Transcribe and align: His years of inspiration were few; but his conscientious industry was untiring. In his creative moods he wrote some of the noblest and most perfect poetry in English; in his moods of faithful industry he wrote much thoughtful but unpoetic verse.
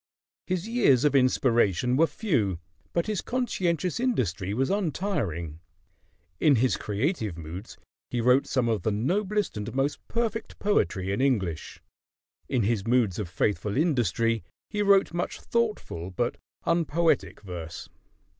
His 0.47 0.67
years 0.67 1.03
of 1.05 1.13
inspiration 1.13 1.95
were 1.95 2.07
few; 2.07 2.57
but 2.91 3.05
his 3.05 3.21
conscientious 3.21 3.99
industry 3.99 4.51
was 4.51 4.71
untiring. 4.71 5.59
In 6.39 6.55
his 6.55 6.75
creative 6.75 7.37
moods 7.37 7.77
he 8.09 8.19
wrote 8.19 8.47
some 8.47 8.67
of 8.67 8.81
the 8.81 8.89
noblest 8.89 9.57
and 9.57 9.71
most 9.75 9.99
perfect 10.07 10.57
poetry 10.57 11.11
in 11.11 11.21
English; 11.21 11.83
in 12.49 12.63
his 12.63 12.87
moods 12.87 13.19
of 13.19 13.29
faithful 13.29 13.77
industry 13.77 14.43
he 14.71 14.81
wrote 14.81 15.13
much 15.13 15.39
thoughtful 15.39 16.09
but 16.09 16.35
unpoetic 16.65 17.41
verse. 17.41 17.87